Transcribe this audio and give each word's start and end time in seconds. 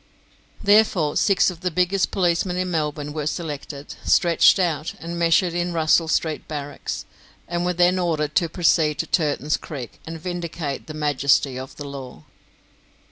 Therefore, 0.63 1.15
six 1.15 1.51
of 1.51 1.59
the 1.61 1.69
biggest 1.69 2.09
policemen 2.09 2.57
in 2.57 2.71
Melbourne 2.71 3.13
were 3.13 3.27
selected, 3.27 3.93
stretched 4.03 4.57
out, 4.57 4.95
and 4.99 5.19
measured 5.19 5.53
in 5.53 5.73
Russell 5.73 6.07
Street 6.07 6.47
barracks, 6.47 7.05
and 7.47 7.63
were 7.63 7.73
then 7.73 7.99
ordered 7.99 8.33
to 8.37 8.49
proceed 8.49 8.97
to 8.97 9.05
Turton's 9.05 9.57
Creek 9.57 9.99
and 10.07 10.19
vindicate 10.19 10.87
the 10.87 10.95
majesty 10.95 11.55
of 11.59 11.75
the 11.75 11.87
law. 11.87 12.23